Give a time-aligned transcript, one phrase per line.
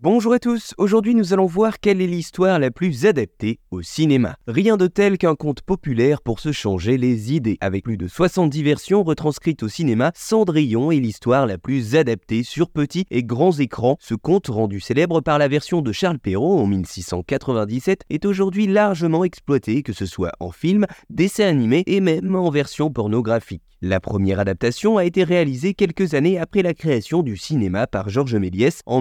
[0.00, 4.36] Bonjour à tous, aujourd'hui nous allons voir quelle est l'histoire la plus adaptée au cinéma.
[4.46, 7.58] Rien de tel qu'un conte populaire pour se changer les idées.
[7.60, 12.70] Avec plus de 70 versions retranscrites au cinéma, Cendrillon est l'histoire la plus adaptée sur
[12.70, 13.96] petits et grands écrans.
[13.98, 19.24] Ce conte, rendu célèbre par la version de Charles Perrault en 1697, est aujourd'hui largement
[19.24, 23.62] exploité, que ce soit en film, dessin animé et même en version pornographique.
[23.80, 28.34] La première adaptation a été réalisée quelques années après la création du cinéma par Georges
[28.34, 29.00] Méliès en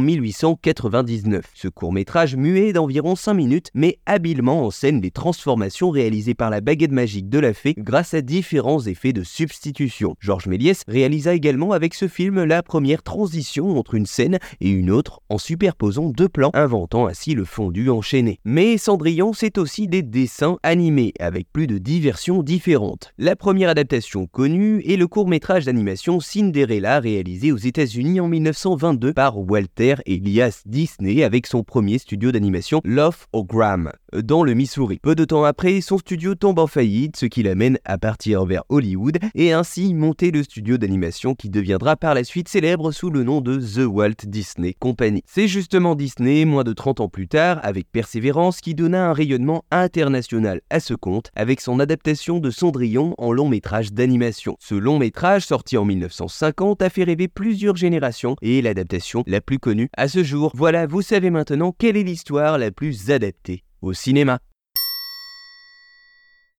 [0.88, 1.46] 1899.
[1.54, 6.62] Ce court-métrage muet d'environ 5 minutes met habilement en scène les transformations réalisées par la
[6.62, 10.16] baguette magique de la fée grâce à différents effets de substitution.
[10.20, 14.92] Georges Méliès réalisa également avec ce film la première transition entre une scène et une
[14.92, 18.40] autre en superposant deux plans, inventant ainsi le fondu enchaîné.
[18.46, 23.14] Mais Cendrillon, c'est aussi des dessins animés avec plus de 10 versions différentes.
[23.18, 29.38] La première adaptation connue et le court-métrage d'animation Cinderella réalisé aux États-Unis en 1922 par
[29.38, 35.00] Walter Elias Disney avec son premier studio d'animation Love O'Gram dans le Missouri.
[35.02, 38.62] Peu de temps après, son studio tombe en faillite, ce qui l'amène à partir vers
[38.70, 43.24] Hollywood et ainsi monter le studio d'animation qui deviendra par la suite célèbre sous le
[43.24, 45.24] nom de The Walt Disney Company.
[45.26, 49.64] C'est justement Disney, moins de 30 ans plus tard, avec Persévérance, qui donna un rayonnement
[49.72, 54.58] international à ce compte avec son adaptation de Cendrillon en long métrage d'animation.
[54.60, 59.42] Ce long métrage, sorti en 1950, a fait rêver plusieurs générations et est l'adaptation la
[59.42, 60.52] plus connue à ce jour.
[60.70, 64.40] Voilà, vous savez maintenant quelle est l'histoire la plus adaptée au cinéma.